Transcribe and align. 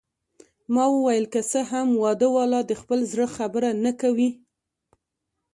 ما 0.73 0.85
وویل: 0.95 1.25
که 1.33 1.41
څه 1.51 1.59
هم 1.71 1.87
واده 2.03 2.27
والا 2.35 2.59
د 2.65 2.71
خپل 2.81 2.99
زړه 3.11 3.25
خبره 3.35 3.69
نه 3.85 3.91
کوي. 4.01 4.29